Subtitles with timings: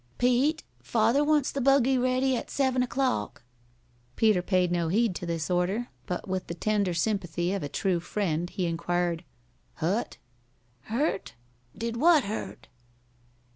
[0.17, 3.43] "Pete, father wants the buggy ready at seven o'clock."
[4.15, 7.99] Peter paid no heed to this order, but with the tender sympathy of a true
[7.99, 9.23] friend he inquired,
[9.75, 10.17] "Hu't?"
[10.85, 11.35] "Hurt?
[11.77, 12.67] Did what hurt?"